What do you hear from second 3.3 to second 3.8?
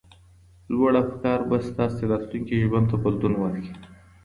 ورکړي.